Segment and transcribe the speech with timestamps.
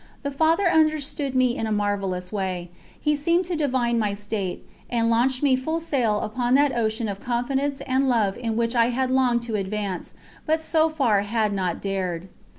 [0.23, 5.11] The Father understood me in a marvellous way; he seemed to divine my state, and
[5.11, 9.11] launched me full sail upon that ocean of confidence and love in which I had
[9.11, 10.15] longed to advance,
[10.47, 12.29] but so far had not dared.